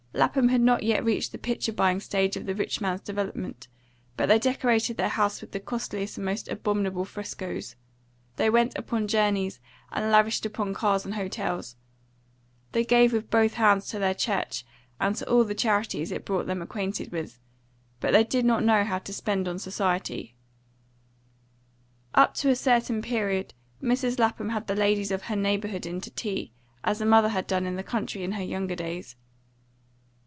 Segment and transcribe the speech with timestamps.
[0.13, 3.69] Lapham had not yet reached the picture buying stage of the rich man's development,
[4.17, 7.77] but they decorated their house with the costliest and most abominable frescoes;
[8.35, 11.77] they went upon journeys, and lavished upon cars and hotels;
[12.73, 14.65] they gave with both hands to their church
[14.99, 17.39] and to all the charities it brought them acquainted with;
[18.01, 20.35] but they did not know how to spend on society.
[22.13, 24.19] Up to a certain period Mrs.
[24.19, 26.51] Lapham had the ladies of her neighbourhood in to tea,
[26.83, 29.15] as her mother had done in the country in her younger days.